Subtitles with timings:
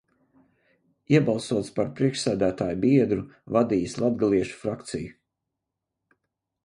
[1.15, 3.27] Iebalsots par priekšsēdētāja biedru,
[3.59, 5.15] vadījis latgaliešu frakciju.